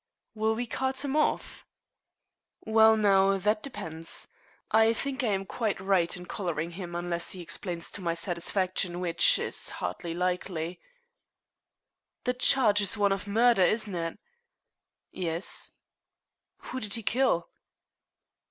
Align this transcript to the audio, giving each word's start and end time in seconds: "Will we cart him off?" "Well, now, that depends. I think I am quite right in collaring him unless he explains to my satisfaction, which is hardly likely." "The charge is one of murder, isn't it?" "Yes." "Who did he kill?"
"Will 0.33 0.55
we 0.55 0.65
cart 0.65 1.05
him 1.05 1.15
off?" 1.15 1.63
"Well, 2.61 2.97
now, 2.97 3.37
that 3.37 3.61
depends. 3.61 4.29
I 4.71 4.93
think 4.93 5.23
I 5.23 5.27
am 5.27 5.45
quite 5.45 5.79
right 5.79 6.17
in 6.17 6.25
collaring 6.25 6.71
him 6.71 6.95
unless 6.95 7.33
he 7.33 7.39
explains 7.41 7.91
to 7.91 8.01
my 8.01 8.15
satisfaction, 8.15 8.99
which 8.99 9.37
is 9.37 9.69
hardly 9.69 10.15
likely." 10.15 10.81
"The 12.23 12.33
charge 12.33 12.81
is 12.81 12.97
one 12.97 13.11
of 13.11 13.27
murder, 13.27 13.61
isn't 13.61 13.93
it?" 13.93 14.17
"Yes." 15.11 15.69
"Who 16.57 16.79
did 16.79 16.95
he 16.95 17.03
kill?" 17.03 17.49